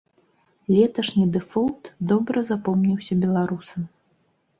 Леташні 0.75 1.25
дэфолт 1.35 1.83
добра 2.13 2.43
запомніўся 2.49 3.13
беларусам. 3.27 3.85